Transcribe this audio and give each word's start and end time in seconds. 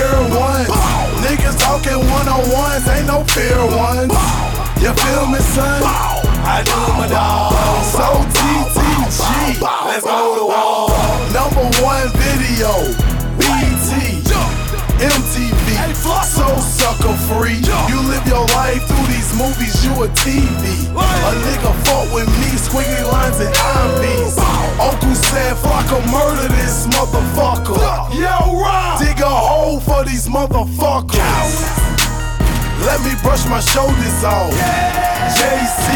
ear 0.00 0.18
one. 0.34 0.66
Niggas 1.24 1.58
talking 1.58 1.98
one 2.10 2.28
on 2.28 2.42
ones, 2.50 2.86
ain't 2.88 3.06
no 3.06 3.24
fair 3.24 3.58
one. 3.66 4.08
You 4.82 4.92
feel 4.92 5.26
me, 5.26 5.38
son? 5.54 5.82
I 6.46 6.62
do 6.62 6.78
my 6.98 7.06
dog. 7.08 7.54
So 7.94 8.04
TTG, 8.36 9.60
let's 9.86 10.04
go 10.04 10.36
to 10.38 10.44
war. 10.44 10.90
Number 11.32 11.64
one 11.82 12.08
video 12.20 13.03
floss. 16.04 16.36
So 16.36 16.46
sucker 16.60 17.16
free. 17.32 17.64
You 17.88 17.98
live 18.12 18.26
your 18.28 18.44
life 18.52 18.84
through 18.84 19.08
these 19.08 19.32
movies, 19.32 19.74
you 19.84 19.92
a 20.04 20.08
TV. 20.12 20.92
A 20.92 21.32
nigga 21.48 21.72
fought 21.88 22.12
with 22.12 22.28
me, 22.40 22.52
squiggly 22.60 23.04
lines 23.08 23.40
and 23.40 23.54
IVs. 23.54 24.36
Uncle 24.78 25.16
said, 25.16 25.56
flock 25.56 25.88
a 25.88 26.00
murder 26.12 26.48
this 26.60 26.86
motherfucker. 26.92 27.80
Yo, 28.12 28.60
Rob. 28.60 29.00
Dig 29.00 29.20
a 29.20 29.28
hole 29.28 29.80
for 29.80 30.04
these 30.04 30.28
motherfuckers. 30.28 31.54
Let 32.84 33.00
me 33.00 33.16
brush 33.22 33.46
my 33.48 33.60
shoulders 33.60 34.24
off. 34.24 34.52
Yeah. 34.52 35.14
JC, 35.40 35.86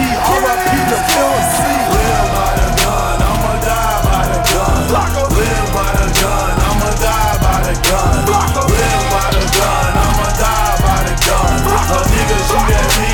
RIP 0.40 0.72
the 0.88 0.98
LC. 1.20 1.60
Live 1.92 2.28
by 2.32 2.50
the 2.56 2.68
gun, 2.80 3.18
I'ma 3.28 3.54
die 3.60 4.00
by 4.08 4.24
the 4.32 4.40
gun. 4.48 4.88
Live 5.36 5.68
by 5.76 5.90
the 6.00 6.08
gun, 6.16 6.54
I'ma 6.64 6.90
die 6.96 7.36
by 7.44 7.58
the 7.68 7.74
gun. 7.84 8.24
Live 8.72 9.04
by 9.12 9.28
the 9.36 9.44
gun 9.58 9.97
niggas, 12.06 12.52
you 12.52 12.70
got 12.70 13.00
me. 13.00 13.07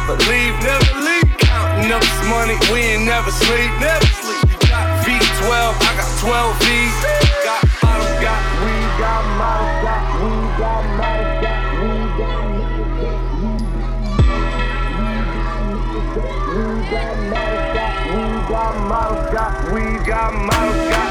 Never 0.00 0.16
leave, 0.30 0.54
never 0.62 1.00
leave. 1.00 1.28
Counting 1.38 1.92
up 1.92 2.00
this 2.00 2.28
money, 2.28 2.56
we 2.72 2.80
ain't 2.80 3.04
never 3.04 3.30
sleep, 3.30 3.70
never 3.80 4.06
sleep. 4.06 4.42
You 4.48 4.56
got 4.68 5.04
V12, 5.04 5.50
I 5.50 5.92
got 5.96 6.08
12 6.20 6.58
V's. 6.60 6.96
Got 7.44 7.62
bottles, 7.80 8.16
got 8.20 8.42
weed, 8.64 8.90
got 8.98 9.24
models, 9.40 9.76
got 9.84 10.02
weed, 10.20 10.50
got 10.58 10.84
models, 10.96 11.36
got 11.44 11.62
weed, 11.80 12.10
got 12.18 12.44
models, 19.00 19.30
got 19.32 19.72
weed, 19.72 20.06
got 20.06 20.32
models, 20.34 20.90
got 20.90 21.04
weed, 21.04 21.09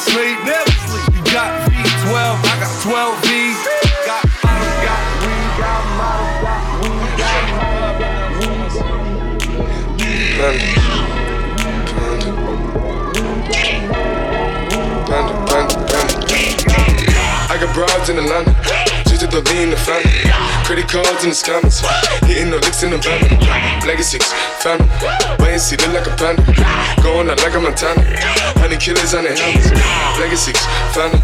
sleep, 0.00 0.38
never 0.44 0.70
sleep. 0.88 1.12
You 1.12 1.22
got 1.32 1.52
V12, 1.68 2.16
I 2.16 2.56
got 2.60 2.72
12 2.82 3.20
V's. 3.24 3.60
Got 4.08 4.24
bottles, 4.40 4.78
got 4.80 5.02
weed, 5.20 5.50
got 5.60 5.84
models, 6.00 6.40
got 6.40 6.60
weed, 6.80 7.20
got. 7.20 7.60
I 17.50 17.58
got 17.60 17.74
broads 17.74 18.08
in 18.08 18.16
Atlanta. 18.16 18.54
Just 19.04 19.30
the 19.30 19.40
lean 19.52 19.70
the 19.70 19.76
family. 19.76 20.29
Credit 20.70 20.86
cards 20.86 21.24
in 21.26 21.34
the 21.34 21.34
scammers. 21.34 21.82
Hitting 22.30 22.54
the 22.54 22.62
licks 22.62 22.86
in 22.86 22.94
the 22.94 22.98
van. 23.02 23.18
Legacies, 23.82 24.22
family. 24.62 24.86
Wait 25.42 25.58
and 25.58 25.60
see, 25.60 25.74
look 25.82 25.98
like 25.98 26.06
a 26.06 26.14
panda. 26.14 26.46
Going 27.02 27.26
out 27.26 27.42
like 27.42 27.58
a 27.58 27.58
Montana. 27.58 27.98
Honey 28.62 28.78
killers 28.78 29.10
on 29.18 29.26
their 29.26 29.34
helmets. 29.34 29.66
Legacies, 30.22 30.62
family. 30.94 31.18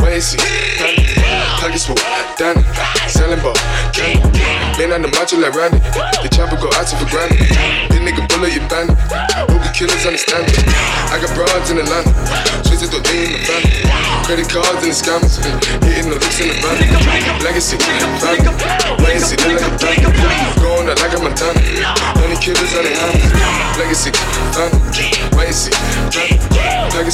Wait 0.00 0.16
and 0.16 0.24
see, 0.24 0.40
family. 0.80 1.12
Pockets 1.60 1.84
full, 1.84 2.00
Danny. 2.40 2.64
Selling 3.04 3.36
ball, 3.44 3.52
candy. 3.92 4.24
Been 4.80 4.96
on 4.96 5.04
the 5.04 5.12
macho 5.12 5.36
like 5.44 5.52
Randy. 5.52 5.76
The 6.24 6.32
chopper 6.32 6.56
go 6.56 6.72
out 6.80 6.88
to 6.88 6.96
for 6.96 7.04
granted. 7.12 7.52
This 7.92 8.00
nigga 8.00 8.24
bullet 8.32 8.56
you 8.56 8.64
bandit. 8.64 8.96
Hoopy 9.44 9.76
killers 9.76 10.08
understand 10.08 10.48
it. 10.48 10.56
I 11.12 11.20
got 11.20 11.36
broads 11.36 11.68
in 11.68 11.76
Atlanta. 11.84 12.16
Twisted 12.64 12.88
the 12.88 13.04
lean 13.12 13.28
in 13.28 13.32
the 13.36 13.40
family. 13.44 13.76
Credit 14.24 14.48
cards 14.48 14.80
and 14.80 14.88
the 14.88 14.96
scammers. 14.96 15.36
Hitting 15.84 16.08
the 16.08 16.16
licks 16.16 16.40
in 16.40 16.48
the 16.48 16.56
van. 16.64 17.44
Legacy, 17.44 17.76
family. 17.76 18.55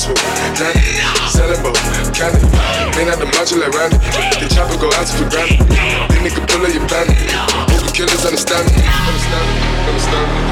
Full, 0.02 0.18
Danny. 0.58 0.82
Selling 1.30 1.62
ball, 1.62 1.70
candy. 2.10 2.42
Been 2.96 3.06
the 3.20 3.26
Randy. 3.70 3.98
The 4.42 4.48
chopper 4.50 4.74
go 4.78 4.88
out. 4.98 5.06
This 5.06 5.14
nigga 6.26 6.42
pull 6.48 6.66
up 6.66 6.74
your 6.74 6.82
killers 7.94 8.24
understand 8.26 8.66
me. 8.66 8.82
Understand 8.82 9.46
me. 9.46 9.62
Understand 9.86 10.26
me. 10.26 10.42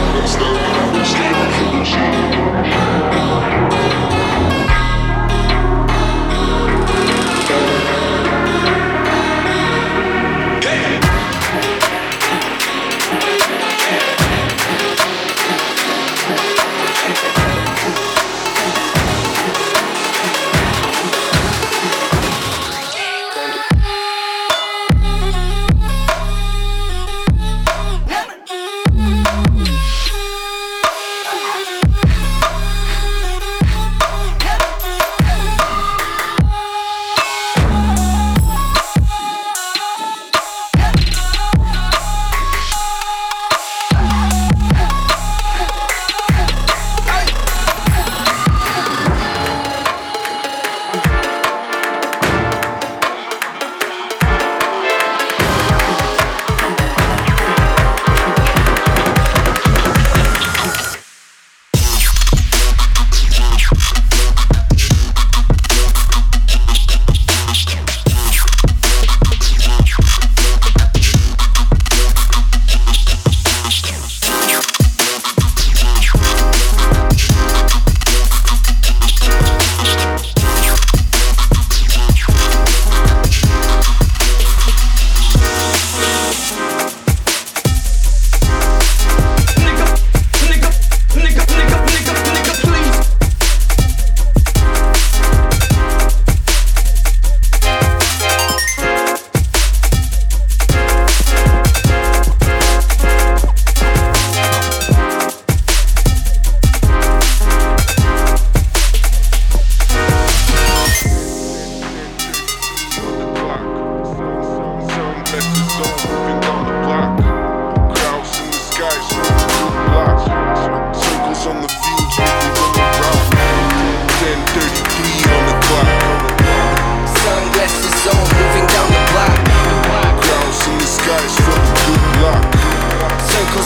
Understand 1.00 1.34
me. 3.75 3.79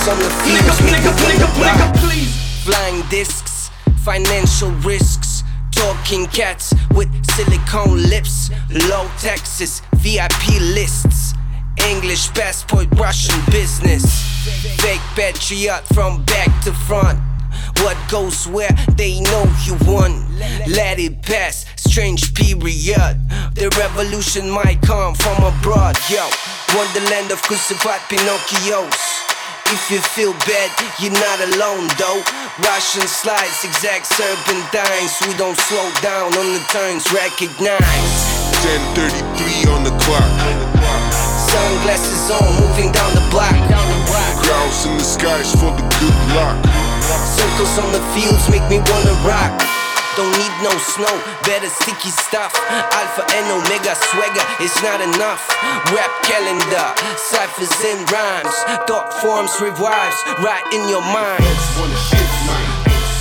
Circles 0.05 0.09
on 0.09 0.19
the 0.19 0.31
fuse, 0.45 0.81
nigga, 0.81 0.93
nigga, 0.93 1.13
nigga, 1.13 1.49
nigga, 1.65 1.97
please. 2.01 2.65
Flying 2.65 3.03
discs, 3.09 3.71
financial 4.05 4.71
risks. 4.83 5.43
Talking 5.73 6.27
cats 6.27 6.75
with 6.95 7.09
silicone 7.35 8.03
lips, 8.09 8.51
low 8.89 9.09
taxes, 9.19 9.83
VIP 9.97 10.61
lists. 10.61 11.35
English 11.89 12.29
passport, 12.35 12.87
Russian 12.93 13.39
business. 13.51 14.05
Fake 14.81 15.01
patriot 15.15 15.83
from 15.95 16.25
back 16.25 16.49
to 16.65 16.73
front. 16.73 17.19
What 17.79 17.97
goes 18.11 18.47
where 18.47 18.73
they 18.97 19.21
know 19.21 19.45
you 19.65 19.77
won. 19.87 20.13
Let 20.69 20.99
it 20.99 21.23
pass, 21.23 21.67
strange 21.77 22.35
period. 22.35 23.19
The 23.55 23.75
revolution 23.79 24.51
might 24.51 24.81
come 24.83 25.15
from 25.15 25.43
abroad, 25.43 25.97
yo. 26.09 26.29
Wonderland 26.75 27.31
of 27.33 27.41
crucified 27.43 28.01
Pinocchios. 28.11 29.24
If 29.75 29.91
you 29.91 29.99
feel 29.99 30.33
bad, 30.47 30.71
you're 31.03 31.11
not 31.11 31.41
alone 31.51 31.91
though. 31.99 32.23
Russian 32.63 33.09
slides, 33.09 33.65
exact 33.65 34.07
serpentines. 34.07 35.19
We 35.27 35.35
don't 35.35 35.59
slow 35.67 35.91
down 36.01 36.31
on 36.31 36.47
the 36.55 36.63
turns, 36.71 37.11
recognize. 37.11 37.83
10:33 38.63 39.67
on 39.75 39.83
the 39.83 39.91
clock. 39.99 40.31
Sunglasses 41.51 42.31
on, 42.31 42.55
moving 42.63 42.93
down 42.93 43.15
the 43.19 43.27
block. 43.35 43.59
Clouds 44.47 44.87
in 44.87 44.97
the 44.97 45.03
skies 45.03 45.51
for 45.59 45.75
the 45.75 45.83
good 45.99 46.19
luck. 46.39 46.55
Circles 47.35 47.77
on 47.83 47.91
the 47.91 48.03
fields 48.15 48.49
make 48.49 48.67
me 48.71 48.79
wanna 48.79 49.15
rock. 49.27 49.74
Don't 50.17 50.31
need 50.39 50.55
no 50.63 50.71
snow, 50.79 51.11
better 51.43 51.67
sticky 51.67 52.15
stuff. 52.15 52.55
Alpha 52.71 53.27
and 53.35 53.51
Omega 53.51 53.99
swagger, 53.99 54.47
it's 54.63 54.79
not 54.79 55.03
enough. 55.03 55.43
Rap 55.91 56.13
calendar, 56.23 56.87
ciphers 57.19 57.75
and 57.83 57.99
rhymes. 58.07 58.55
Thought 58.87 59.11
forms 59.19 59.51
revives 59.59 60.15
right 60.39 60.63
in 60.71 60.87
your 60.87 61.03
mind. 61.03 61.43
Wanna 61.75 61.99
shift 61.99 62.31
mine, 62.47 62.71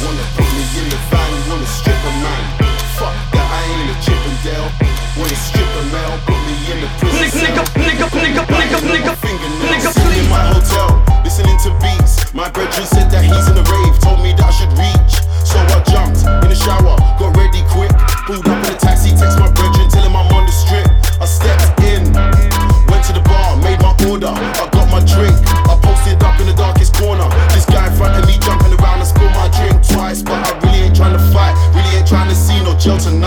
wanna 0.05 0.21
put 0.37 0.45
me 0.53 0.63
in 0.77 0.85
the 0.93 0.99
van, 1.09 1.33
wanna 1.49 1.65
strip 1.65 1.97
a 1.97 2.13
man. 2.21 2.43
Fuck 3.01 3.17
that, 3.33 3.41
I 3.41 3.61
ain't 3.73 3.89
a 3.89 3.97
Chippendale. 3.97 4.69
Wanna 5.17 5.33
strip 5.49 5.65
a 5.65 5.83
male, 5.89 6.17
put 6.29 6.37
me 6.45 6.55
in 6.69 6.77
the 6.77 6.89
prison 7.01 7.41
cell. 7.41 7.65
nigga, 7.81 8.05
nigga, 8.13 8.43
nigga, 8.53 8.79
nigga, 8.85 9.13
Fingernails. 9.17 9.93
Sitting 9.97 10.21
in 10.21 10.29
my 10.29 10.45
hotel, 10.45 10.93
listening 11.25 11.57
to 11.65 11.73
beats. 11.81 12.21
My 12.37 12.49
brethren 12.53 12.85
said 12.85 13.09
that 13.09 13.25
he's 13.25 13.49
in 13.49 13.57
a 13.57 13.62
In 16.23 16.49
the 16.49 16.55
shower, 16.55 16.95
got 17.19 17.35
ready 17.35 17.63
quick. 17.69 17.91
Pulled 18.25 18.47
up 18.47 18.63
in 18.63 18.71
a 18.71 18.77
taxi, 18.77 19.11
text 19.11 19.39
my 19.39 19.51
brethren, 19.51 19.89
tell 19.89 20.03
him 20.03 20.15
I'm 20.15 20.31
on 20.31 20.45
the 20.45 20.55
strip. 20.55 20.87
I 21.19 21.25
stepped 21.25 21.79
in, 21.83 22.07
went 22.87 23.03
to 23.07 23.13
the 23.13 23.23
bar, 23.27 23.57
made 23.59 23.79
my 23.81 23.93
order. 24.07 24.31
I 24.31 24.69
got 24.71 24.87
my 24.91 25.03
drink, 25.03 25.35
I 25.67 25.75
posted 25.81 26.21
up 26.23 26.39
in 26.39 26.47
the 26.47 26.55
darkest 26.55 26.95
corner. 26.95 27.27
This 27.51 27.65
guy 27.65 27.87
in 27.87 27.95
front 27.95 28.15
of 28.15 28.27
me 28.27 28.39
jumping 28.39 28.73
around, 28.79 28.99
I 28.99 29.07
spilled 29.07 29.35
my 29.35 29.47
drink 29.51 29.79
twice. 29.83 30.21
But 30.21 30.39
I 30.43 30.51
really 30.63 30.87
ain't 30.87 30.95
trying 30.95 31.15
to 31.15 31.23
fight, 31.31 31.55
really 31.75 31.99
ain't 31.99 32.07
trying 32.07 32.29
to 32.29 32.35
see 32.35 32.59
no 32.63 32.75
jail 32.77 32.97
tonight. 32.97 33.22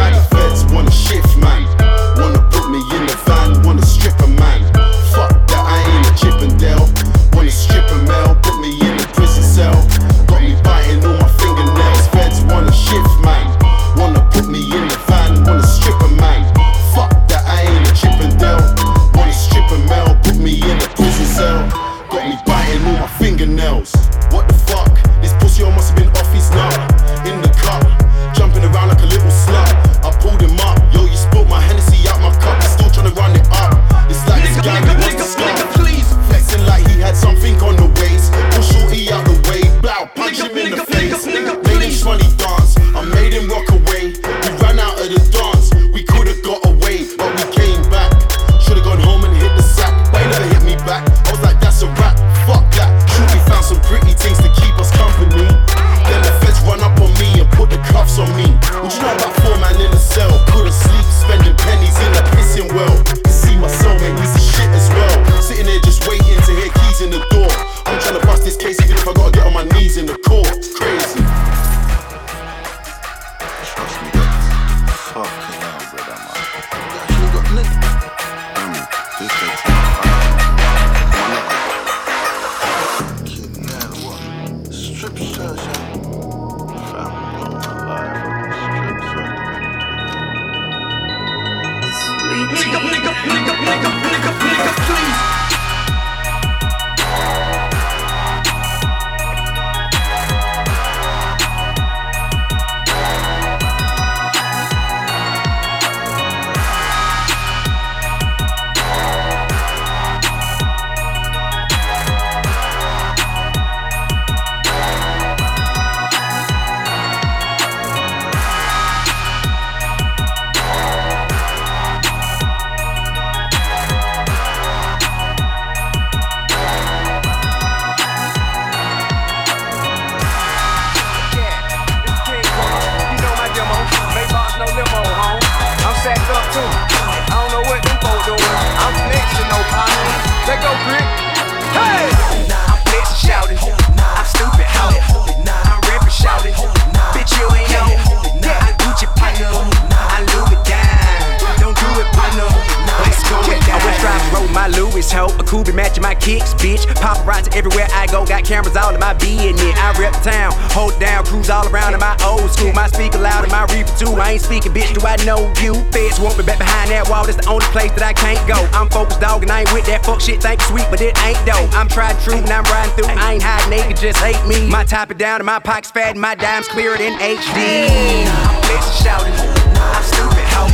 But 170.96 171.04
it 171.04 171.18
ain't 171.24 171.38
though. 171.44 171.68
I'm 171.76 171.88
tried 171.88 172.18
true 172.20 172.40
and 172.40 172.48
I'm 172.48 172.64
riding 172.64 172.94
through. 172.96 173.12
I 173.12 173.34
ain't 173.36 173.70
they 173.70 173.82
can 173.84 173.96
just 173.96 174.18
hate 174.18 174.40
me. 174.48 174.68
My 174.68 174.84
top 174.84 175.10
it 175.10 175.18
down 175.18 175.40
and 175.40 175.46
my 175.46 175.58
pockets 175.58 175.90
fat 175.90 176.12
and 176.12 176.20
my 176.20 176.34
dimes 176.34 176.68
clearer 176.68 176.96
than 176.96 177.12
HD. 177.20 178.24
I'm 178.24 178.56
flexing, 178.64 179.04
shouting. 179.04 179.36
I'm 179.76 180.02
stupid, 180.02 180.46
hoe. 180.56 180.72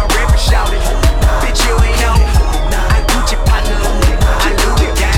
I'm 0.00 0.08
rapping, 0.16 0.40
shouting. 0.40 0.80
Bitch, 1.44 1.60
you 1.68 1.76
ain't 1.76 2.00
know. 2.00 2.16
I 2.88 3.04
Gucci 3.12 3.36
partner. 3.44 3.76
I 4.24 4.48
Louis 4.64 4.92
down. 4.96 5.12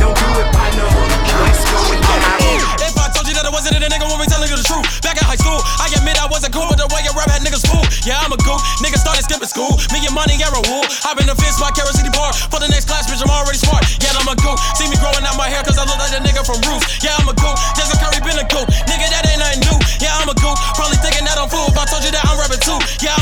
Don't 0.00 0.16
do 0.16 0.28
it, 0.40 0.48
partner. 0.56 0.88
Let's 1.44 1.60
go 1.68 1.76
it. 1.92 2.00
If 2.88 2.96
I 2.96 3.12
told 3.12 3.28
you 3.28 3.36
that 3.36 3.44
I 3.44 3.52
wasn't 3.52 3.76
it, 3.76 3.84
a 3.84 3.88
nigga 3.92 4.08
won't 4.08 4.24
be 4.24 4.31
high 5.32 5.40
school. 5.40 5.60
I 5.80 5.88
admit 5.96 6.20
I 6.20 6.28
wasn't 6.28 6.52
cool, 6.52 6.68
but 6.68 6.76
the 6.76 6.84
way 6.92 7.00
your 7.08 7.16
rap 7.16 7.32
had 7.32 7.40
niggas 7.40 7.64
fool. 7.64 7.80
Yeah, 8.04 8.20
I'm 8.20 8.36
a 8.36 8.40
goof. 8.44 8.60
Niggas 8.84 9.00
started 9.00 9.24
skipping 9.24 9.48
school. 9.48 9.80
Me 9.88 10.04
and 10.04 10.12
money, 10.12 10.36
Aaron 10.44 10.60
Wool. 10.68 10.84
I've 11.08 11.16
been 11.16 11.24
a 11.32 11.36
fist 11.40 11.56
by 11.56 11.72
Carrot 11.72 11.96
City 11.96 12.12
Park. 12.12 12.36
For 12.52 12.60
the 12.60 12.68
next 12.68 12.84
class, 12.84 13.08
bitch, 13.08 13.24
I'm 13.24 13.32
already 13.32 13.56
smart. 13.56 13.80
Yeah, 14.04 14.12
I'm 14.12 14.28
a 14.28 14.36
goof. 14.36 14.60
See 14.76 14.84
me 14.92 14.96
growing 15.00 15.24
out 15.24 15.40
my 15.40 15.48
hair, 15.48 15.64
cause 15.64 15.80
I 15.80 15.88
look 15.88 15.96
like 15.96 16.12
a 16.12 16.20
nigga 16.20 16.44
from 16.44 16.60
Roof. 16.68 16.84
Yeah, 17.00 17.16
I'm 17.16 17.32
a 17.32 17.36
goof. 17.40 17.56
Jason 17.72 17.96
Curry 17.96 18.20
been 18.20 18.36
a 18.36 18.44
goof. 18.44 18.68
Nigga, 18.84 19.08
that 19.08 19.24
ain't 19.24 19.40
nothing 19.40 19.64
new. 19.64 19.78
Yeah, 20.04 20.20
I'm 20.20 20.28
a 20.28 20.36
goof. 20.36 20.52
Probably 20.76 21.00
thinking 21.00 21.24
that 21.24 21.40
I'm 21.40 21.48
fool. 21.48 21.64
If 21.72 21.80
I 21.80 21.88
told 21.88 22.04
you 22.04 22.12
that 22.12 22.24
I'm 22.28 22.36
rapping 22.36 22.60
too. 22.60 22.76
Yeah, 23.00 23.16
I'm 23.16 23.21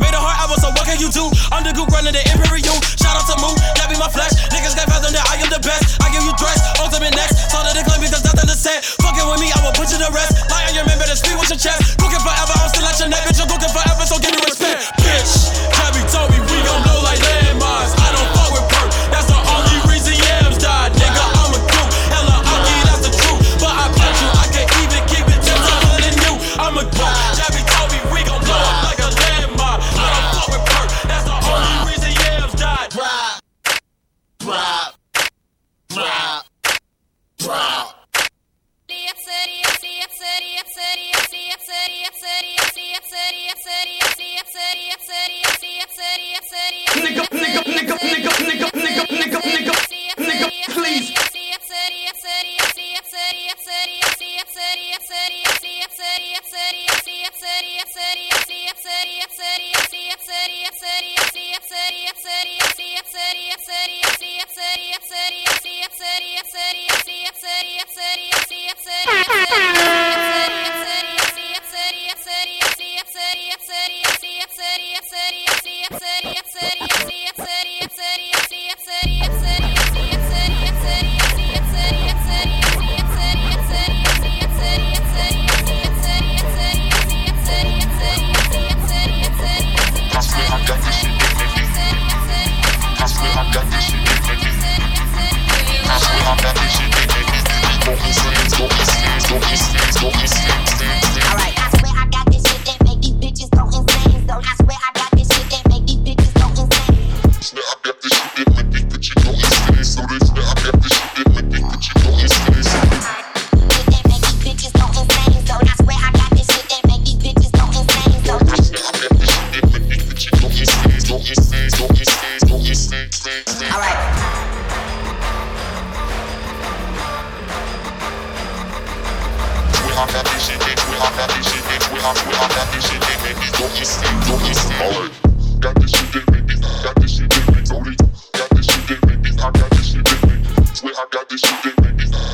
Made 0.00 0.14
a 0.14 0.20
heart. 0.20 0.38
I 0.40 0.46
was 0.50 0.60
so 0.62 0.70
what 0.74 0.84
can 0.86 0.98
you 0.98 1.10
do? 1.10 1.28
Underground 1.52 1.92
running 1.92 2.14
the 2.14 2.22
Imperial. 2.32 2.76
Shout 2.96 3.16
out 3.16 3.26
to 3.30 3.33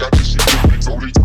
got 0.01 0.13
this 0.13 0.33
shit 0.33 0.47
going, 0.47 0.81
go 0.81 1.07
to 1.07 1.20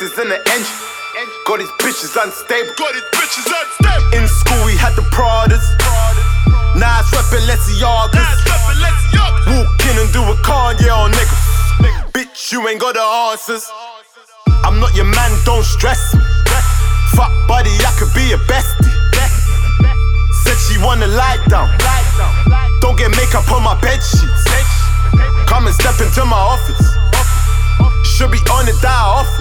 braces 0.00 0.18
in 0.18 0.28
the 0.28 0.40
engine. 0.50 0.80
Got 1.46 1.58
these 1.58 1.70
bitches 1.80 2.16
unstable. 2.16 2.72
Got 2.76 2.92
these 2.94 3.08
bitches 3.12 3.48
unstable. 3.48 4.16
In 4.16 4.28
school 4.28 4.64
we 4.64 4.76
had 4.76 4.94
the 4.96 5.02
Pradas. 5.12 5.64
Nas 6.74 7.06
reppin' 7.12 7.44
Lesiagas. 7.44 8.40
Walk 9.46 9.82
in 9.84 9.98
and 9.98 10.12
do 10.12 10.22
a 10.22 10.36
Kanye 10.40 10.88
on 10.90 11.12
niggas. 11.12 12.12
Bitch, 12.12 12.52
you 12.52 12.66
ain't 12.68 12.80
got 12.80 12.94
the 12.94 13.00
answers. 13.00 13.68
I'm 14.64 14.80
not 14.80 14.94
your 14.94 15.06
man, 15.06 15.32
don't 15.44 15.64
stress 15.64 16.14
me. 16.14 16.22
Fuck 17.14 17.32
buddy, 17.48 17.70
I 17.70 17.92
could 17.98 18.12
be 18.14 18.28
your 18.30 18.38
bestie. 18.48 18.88
Said 20.44 20.56
she 20.64 20.82
wanna 20.82 21.08
lie 21.08 21.38
down. 21.48 21.68
Don't 22.80 22.96
get 22.96 23.10
makeup 23.10 23.50
on 23.52 23.62
my 23.62 23.78
bed 23.80 24.00
sheets. 24.00 24.44
Come 25.46 25.66
and 25.66 25.74
step 25.74 26.00
into 26.00 26.24
my 26.24 26.36
office. 26.36 26.96
Should 28.04 28.30
be 28.30 28.38
on 28.50 28.66
the 28.66 28.78
die 28.80 28.88
office. 28.88 29.39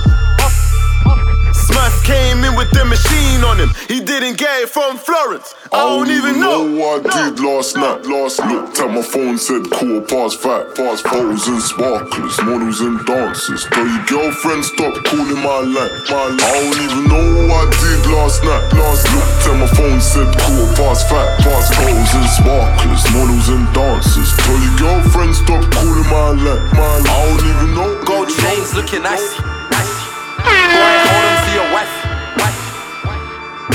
Smurf 1.70 2.02
came 2.04 2.44
in 2.44 2.56
with 2.58 2.72
the 2.72 2.84
machine 2.84 3.46
on 3.46 3.62
him. 3.62 3.70
He 3.86 4.02
didn't 4.02 4.42
get 4.42 4.66
it 4.66 4.70
from 4.70 4.98
Florence. 4.98 5.54
I 5.70 5.86
oh, 5.86 6.02
don't 6.02 6.10
even 6.10 6.42
know. 6.42 6.66
what 6.66 7.06
I 7.06 7.30
did 7.30 7.38
last 7.38 7.78
night. 7.78 8.10
Last 8.10 8.42
looked 8.42 8.82
at 8.82 8.90
my 8.90 9.06
phone, 9.06 9.38
said 9.38 9.70
quarter 9.70 10.02
past 10.02 10.42
five. 10.42 10.74
Past 10.74 11.06
foes 11.06 11.46
and 11.46 11.62
sparklers, 11.62 12.42
models 12.42 12.82
and 12.82 12.98
dancers. 13.06 13.70
Tell 13.70 13.86
your 13.86 14.06
girlfriend 14.10 14.66
stop 14.66 14.98
calling 15.06 15.42
my 15.46 15.62
line. 15.62 15.94
My 16.10 16.26
line. 16.34 16.42
I 16.42 16.58
don't 16.58 16.82
even 16.90 17.06
know 17.06 17.28
what 17.54 17.70
I 17.70 17.78
did 17.86 18.02
last 18.18 18.42
night. 18.42 18.66
Last 18.74 19.06
looked 19.14 19.46
at 19.46 19.56
my 19.62 19.70
phone, 19.78 20.02
said 20.02 20.30
quarter 20.42 20.74
past 20.74 21.06
five. 21.06 21.30
Past 21.46 21.70
foes 21.78 22.12
and 22.18 22.30
sparklers, 22.34 23.04
models 23.14 23.48
and 23.54 23.66
dancers. 23.78 24.30
Tell 24.42 24.58
your 24.58 24.76
girlfriend 24.82 25.38
stop 25.38 25.62
calling 25.70 26.10
my 26.10 26.34
line. 26.34 26.66
My 26.74 26.98
line. 26.98 27.14
I 27.14 27.18
don't 27.30 27.46
even 27.46 27.70
know. 27.78 27.90
Gold 28.10 28.34
chains 28.34 28.74
looking 28.74 29.06
icy. 29.06 29.38
Boy, 30.42 30.98
hold 31.06 31.26
on 31.26 31.29
to 31.50 31.56
your 31.56 31.72
wife. 31.74 31.94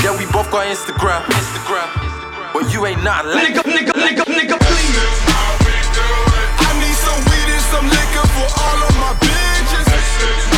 Yeah, 0.03 0.15
we 0.17 0.25
both 0.31 0.49
got 0.51 0.67
Instagram. 0.67 1.21
Instagram. 1.25 1.89
But 2.53 2.71
you 2.71 2.85
ain't 2.85 3.03
not 3.03 3.25
like 3.25 3.47
Nigga, 3.47 3.63
nigga, 3.63 3.93
nigga, 3.93 4.23
nigga, 4.23 4.57
please. 4.59 4.97
I 6.67 6.71
need 6.79 6.95
some 6.95 7.21
weed 7.29 7.49
and 7.55 7.65
some 7.73 7.85
liquor 7.85 8.27
for 8.35 8.47
all 8.63 8.79
of 8.87 8.95
my 9.01 9.13
bitches. 9.19 10.54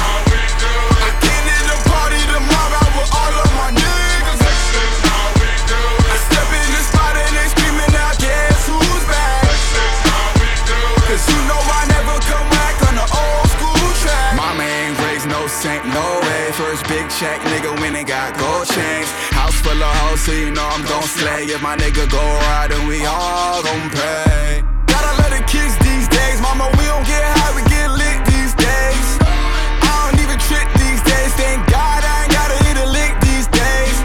First 16.78 16.90
big 16.90 17.10
check, 17.10 17.42
nigga, 17.50 17.74
when 17.82 17.96
it 17.96 18.06
got 18.06 18.38
gold 18.38 18.68
chains. 18.68 19.10
House 19.34 19.56
full 19.62 19.82
of 19.82 19.94
hoes, 19.98 20.22
so 20.22 20.32
you 20.32 20.52
know 20.52 20.62
I'm 20.62 20.86
gon' 20.86 21.02
slay. 21.02 21.46
If 21.50 21.62
my 21.62 21.76
nigga 21.76 22.06
go 22.06 22.22
right, 22.22 22.68
then 22.70 22.86
we 22.88 23.04
all 23.04 23.64
gon' 23.64 23.90
pay. 23.90 24.62
Gotta 24.86 25.14
let 25.18 25.34
it 25.34 25.48
kiss 25.50 25.74
these 25.82 26.08
days, 26.08 26.40
mama. 26.40 26.70
We 26.78 26.86
don't 26.86 27.02
get 27.08 27.24
high, 27.26 27.50
we 27.58 27.66
get 27.66 27.90
lit 27.90 28.22
these 28.30 28.54
days. 28.54 29.08
I 29.26 29.90
don't 30.06 30.22
even 30.22 30.38
trip 30.46 30.70
these 30.78 31.02
days. 31.02 31.34
Thank 31.34 31.66
God 31.66 32.06
I 32.06 32.30
ain't 32.30 32.34
gotta 32.38 32.58
hit 32.70 32.78
a 32.78 32.86
lick 32.94 33.14
these 33.26 33.48
days. 33.50 33.98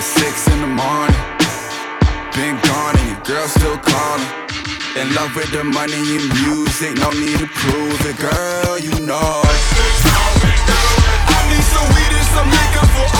It's 0.00 0.08
six 0.16 0.48
in 0.48 0.58
the 0.64 0.72
morning. 0.72 1.20
Been 2.32 2.56
gone 2.64 2.96
and 2.96 3.08
your 3.12 3.22
girl 3.28 3.48
still 3.48 3.76
calling. 3.76 4.24
In 4.96 5.12
love 5.12 5.36
with 5.36 5.52
the 5.52 5.64
money 5.64 6.00
and 6.16 6.24
music, 6.32 6.96
no 6.96 7.12
need 7.12 7.44
to 7.44 7.48
prove 7.60 8.00
it, 8.08 8.16
girl. 8.16 8.78
You 8.80 9.04
know. 9.04 9.44
I 9.44 9.75
need 11.56 11.64
some 11.64 11.88
weed 11.94 12.12
and 12.12 12.26
some 12.34 12.50
liquor 12.50 12.86
for 12.92 13.15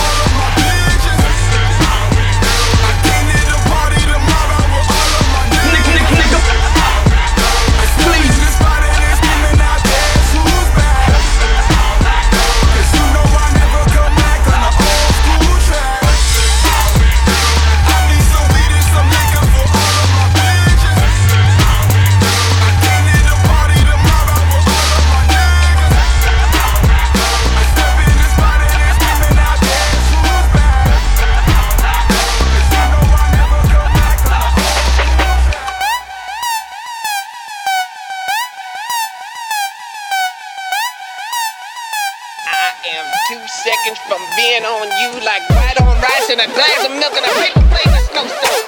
being 44.47 44.63
on 44.63 44.87
you 45.03 45.11
like 45.27 45.43
white 45.59 45.75
on 45.81 45.91
rice 45.99 46.29
and 46.31 46.39
a 46.39 46.47
glass 46.47 46.79
of 46.87 46.91
milk 46.95 47.11
and 47.11 47.25
a 47.27 47.33
paper 47.35 47.59
plate 47.67 47.91
of 47.91 47.99
snowstorm. 48.07 48.63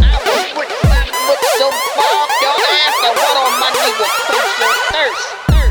I 0.00 0.16
will 0.24 0.56
put 0.56 0.68
my 0.88 1.04
foot 1.04 1.42
so 1.60 1.68
far 1.68 2.20
your 2.40 2.56
ass 2.80 2.96
that 3.04 3.12
one 3.12 3.36
on 3.44 3.52
my 3.60 3.68
knee. 3.76 3.92
Thirst, 4.32 5.26
thirst, 5.52 5.61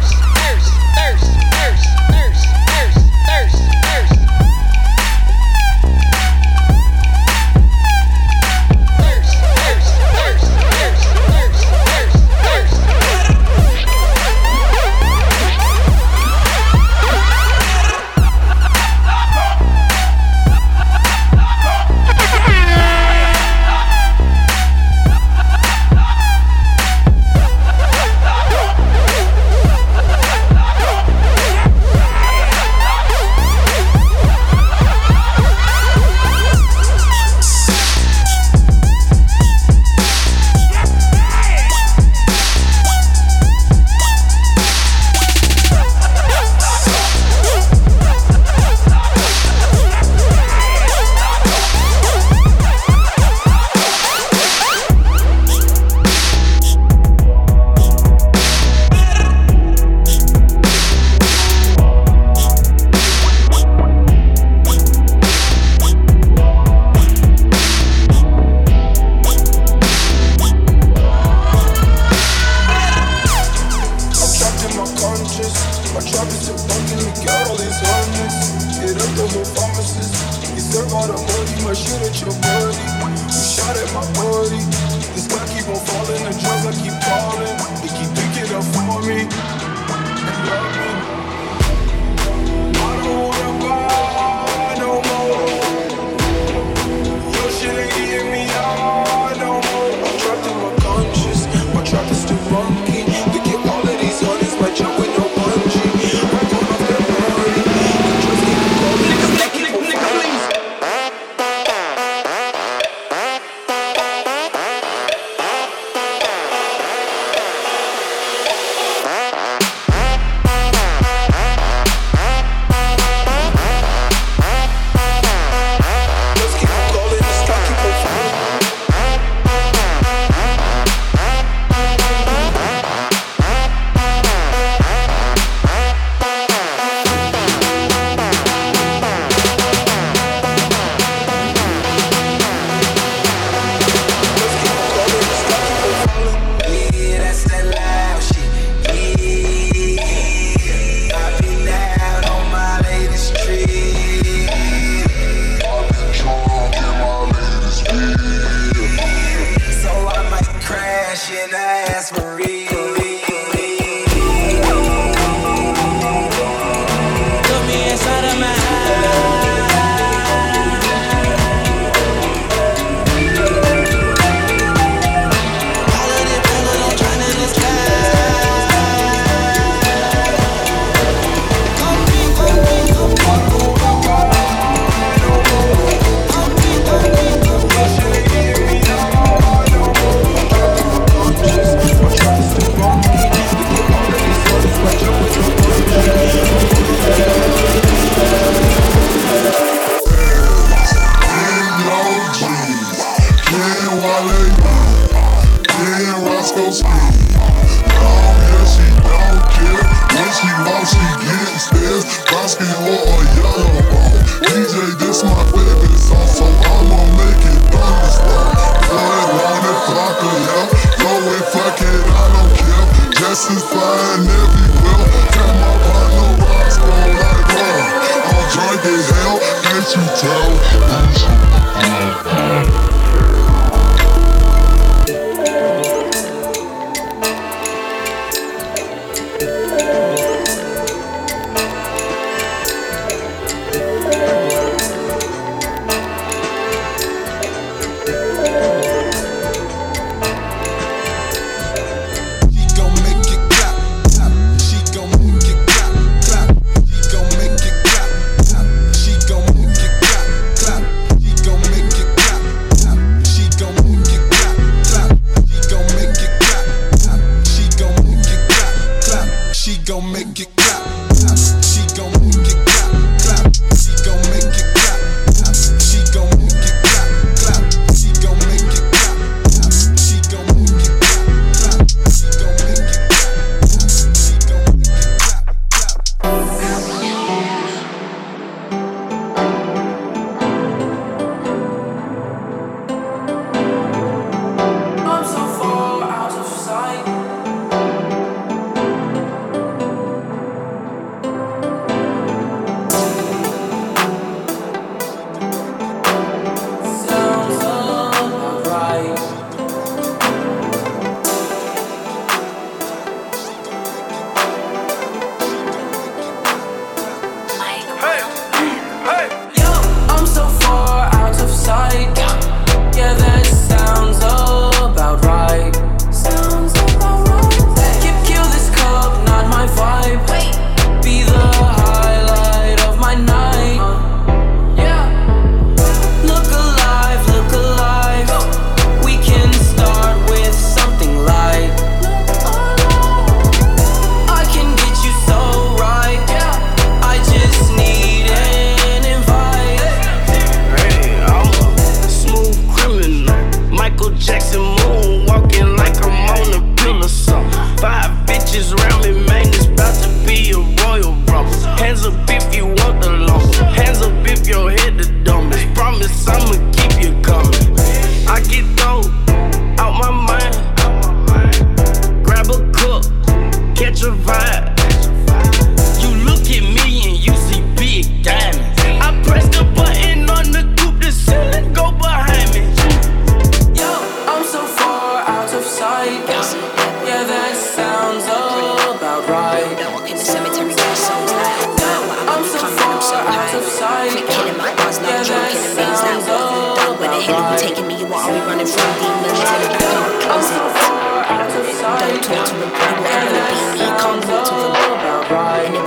kick 270.33 270.60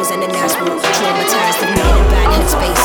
was 0.05 0.13
in 0.13 0.21
the 0.21 0.29
last 0.37 0.61
room, 0.61 0.77
traumatized 0.77 1.65
and 1.65 1.73
made 1.81 1.97
in 1.97 2.07
bad 2.13 2.29
headspace. 2.37 2.85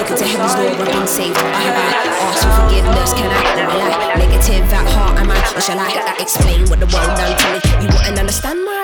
Looking 0.00 0.16
to 0.16 0.24
heaven's 0.24 0.54
door, 0.56 0.72
I've 0.72 0.96
been 0.96 1.06
saved. 1.06 1.36
I 1.36 1.60
have 1.60 1.76
I 1.76 1.88
asked 2.24 2.40
for 2.40 2.52
forgiveness, 2.64 3.12
can 3.12 3.28
I? 3.28 3.68
Will 3.68 3.84
I? 3.84 3.92
Negative 4.16 4.72
at 4.72 4.88
heart, 4.88 5.20
am 5.20 5.30
I? 5.30 5.36
Or 5.52 5.60
shall 5.60 5.78
I? 5.78 5.92
I 5.92 6.16
explain 6.22 6.64
what 6.72 6.80
the 6.80 6.88
world 6.88 7.12
done 7.20 7.36
to 7.36 7.46
me? 7.52 7.58
You 7.84 7.88
wouldn't 7.92 8.18
understand 8.18 8.64
my 8.64 8.83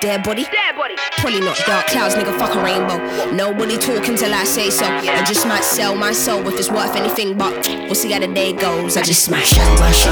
dead 0.00 0.24
body? 0.24 0.42
Dead 0.44 0.74
body. 0.74 0.96
Probably 1.18 1.40
not 1.40 1.56
dark 1.66 1.86
clouds, 1.86 2.14
nigga, 2.16 2.36
fuck 2.36 2.54
a 2.56 2.62
rainbow. 2.62 2.98
Nobody 3.32 3.78
talking 3.78 4.16
till 4.16 4.34
I 4.34 4.42
say 4.44 4.70
so. 4.70 4.84
I 4.84 5.22
just 5.24 5.46
might 5.46 5.62
sell 5.62 5.94
my 5.94 6.12
soul 6.12 6.46
if 6.48 6.58
it's 6.58 6.70
worth 6.70 6.96
anything, 6.96 7.38
but 7.38 7.52
we'll 7.86 7.94
see 7.94 8.10
how 8.10 8.18
the 8.18 8.26
day 8.26 8.52
goes. 8.52 8.96
I 8.96 9.02
just 9.02 9.30
might 9.30 9.44
show 9.46 9.62
my 9.78 9.92
show. 9.92 10.10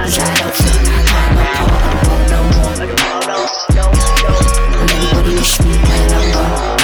Cause 0.00 0.18
I 0.18 0.34
don't 0.40 0.54
feel 0.54 0.72
like 0.80 0.88
I'm 0.88 1.36
a 1.36 1.52
part 1.52 2.16
of 2.16 2.30
no 2.32 2.40
more. 2.56 2.72
Will 4.80 4.90
anybody 4.96 5.34
wish 5.36 5.60
me 5.60 5.72
my 5.76 5.98
number? 6.08 6.44
Will 6.48 6.79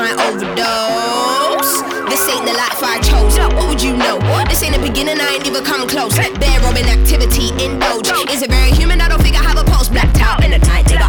my 0.00 0.16
overdose. 0.32 1.84
This 2.08 2.24
ain't 2.32 2.48
the 2.48 2.56
life 2.56 2.80
I 2.80 2.96
chose. 3.04 3.36
What 3.52 3.68
would 3.68 3.82
you 3.84 3.92
know? 3.92 4.16
This 4.48 4.64
ain't 4.64 4.72
the 4.72 4.80
beginning, 4.80 5.20
I 5.20 5.36
ain't 5.36 5.44
even 5.44 5.60
come 5.60 5.84
close. 5.84 6.16
Bear 6.16 6.56
robbing 6.64 6.88
activity, 6.88 7.52
indulge. 7.60 8.08
Is 8.32 8.40
it 8.40 8.48
very 8.48 8.72
human? 8.72 9.04
I 9.04 9.12
don't 9.12 9.20
think 9.20 9.36
I 9.36 9.44
have 9.44 9.60
a 9.60 9.64
pulse. 9.68 9.92
Blacked 9.92 10.16
out 10.24 10.40
in 10.40 10.56
the 10.56 10.60
night, 10.72 10.88
nigga. 10.88 11.04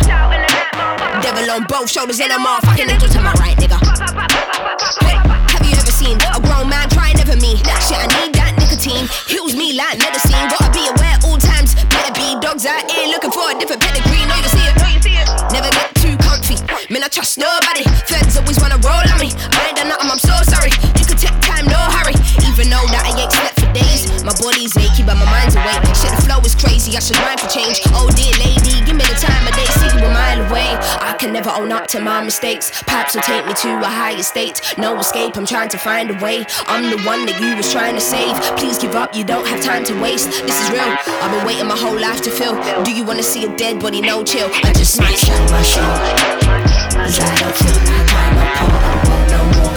Devil 1.23 1.47
on 1.55 1.63
both 1.71 1.87
shoulders 1.87 2.19
and 2.19 2.35
a 2.35 2.39
motherfucking 2.43 2.91
angel 2.91 3.07
to 3.07 3.19
my 3.23 3.31
right, 3.39 3.55
nigga. 3.55 3.79
Hey, 5.07 5.15
have 5.55 5.63
you 5.63 5.71
ever 5.71 5.95
seen 5.95 6.19
a 6.35 6.43
grown 6.43 6.67
man 6.67 6.91
try 6.91 7.15
never 7.15 7.39
me? 7.39 7.63
That 7.63 7.79
shit, 7.87 7.95
I 7.95 8.11
need 8.19 8.35
that 8.35 8.59
nicotine. 8.59 9.07
Heals 9.31 9.55
me 9.55 9.71
like 9.71 10.03
medicine. 10.03 10.35
Gotta 10.51 10.67
be 10.75 10.83
aware 10.83 11.15
all 11.23 11.39
times. 11.39 11.79
Better 11.87 12.11
be 12.11 12.35
dogs 12.43 12.67
out 12.67 12.83
here 12.91 13.07
looking 13.07 13.31
for 13.31 13.47
a 13.47 13.55
different 13.55 13.79
pedigree. 13.87 14.19
It, 14.19 14.43
you 14.43 14.51
see 14.51 14.67
it. 14.67 14.75
Never 15.55 15.71
get 15.71 15.95
too 15.95 16.19
comfy. 16.19 16.59
Man, 16.91 17.03
I 17.03 17.07
trust 17.07 17.39
nobody. 17.39 17.87
Roll 18.81 18.97
on 19.13 19.19
me. 19.21 19.29
I 19.53 19.69
ain't 19.69 19.77
done 19.77 19.89
nothing, 19.89 20.09
I'm 20.09 20.17
so 20.17 20.33
sorry. 20.41 20.73
You 20.97 21.05
could 21.05 21.21
take 21.21 21.37
time, 21.45 21.69
no 21.69 21.77
hurry. 21.77 22.17
Even 22.49 22.73
though 22.73 22.85
that 22.89 23.05
I 23.05 23.13
ain't 23.13 23.29
slept 23.29 23.61
for 23.61 23.69
days. 23.73 24.09
My 24.25 24.33
body's 24.33 24.73
achy, 24.77 25.05
but 25.05 25.17
my 25.17 25.25
mind's 25.29 25.53
awake. 25.53 25.85
Shit, 25.93 26.13
the 26.17 26.21
flow 26.25 26.41
is 26.41 26.57
crazy. 26.57 26.97
I 26.97 27.01
should 27.01 27.17
rhyme 27.21 27.37
for 27.37 27.49
change. 27.49 27.81
Oh 27.93 28.09
dear 28.17 28.33
lady, 28.41 28.81
give 28.85 28.97
me 28.97 29.05
the 29.05 29.17
time 29.21 29.45
of 29.45 29.53
day. 29.53 29.80
Never 31.41 31.59
own 31.59 31.71
up 31.71 31.87
to 31.87 31.99
my 31.99 32.23
mistakes. 32.23 32.69
Perhaps 32.83 33.15
will 33.15 33.23
take 33.23 33.45
me 33.47 33.53
to 33.53 33.79
a 33.79 33.85
higher 33.85 34.21
state. 34.21 34.61
No 34.77 34.99
escape, 34.99 35.35
I'm 35.37 35.45
trying 35.45 35.69
to 35.69 35.77
find 35.77 36.11
a 36.11 36.13
way. 36.23 36.45
I'm 36.67 36.91
the 36.91 37.01
one 37.03 37.25
that 37.25 37.41
you 37.41 37.55
was 37.57 37.71
trying 37.71 37.95
to 37.95 38.01
save. 38.01 38.35
Please 38.57 38.77
give 38.77 38.93
up, 38.93 39.15
you 39.15 39.23
don't 39.23 39.47
have 39.47 39.63
time 39.63 39.83
to 39.85 39.99
waste. 39.99 40.29
This 40.29 40.61
is 40.63 40.69
real. 40.69 40.81
I've 40.83 41.31
been 41.31 41.45
waiting 41.47 41.67
my 41.67 41.75
whole 41.77 41.99
life 41.99 42.21
to 42.23 42.29
feel. 42.29 42.53
Do 42.83 42.93
you 42.93 43.03
wanna 43.03 43.23
see 43.23 43.45
a 43.45 43.55
dead 43.57 43.79
body? 43.79 44.01
No 44.01 44.23
chill. 44.23 44.51
I 44.53 44.71
just 44.73 44.99
might 44.99 45.17
show 45.17 45.39
my 45.49 45.63
show. 45.63 45.89
Cause 46.93 47.19
I 47.19 47.33
don't 47.41 47.55
feel 47.57 47.73
like 47.89 48.13
I'm 48.21 48.37
a 48.37 48.93
part 49.09 49.25
no 49.33 49.41
more. 49.57 49.73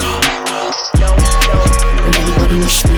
Anybody 2.13 2.57
wish 2.59 2.85
me 2.85 2.94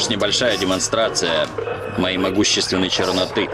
лишь 0.00 0.08
небольшая 0.08 0.56
демонстрация 0.56 1.46
моей 1.98 2.16
могущественной 2.16 2.88
черноты. 2.88 3.50